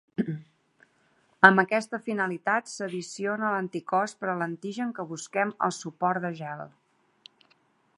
Amb 1.49 1.61
aquesta 1.63 1.99
finalitat 2.07 2.71
s'addiciona 2.73 3.53
l'anticòs 3.57 4.19
per 4.23 4.33
a 4.33 4.37
l'antigen 4.41 4.97
que 4.99 5.07
busquem 5.15 5.57
al 5.69 5.79
suport 5.83 6.27
de 6.27 6.35
gel. 6.43 6.69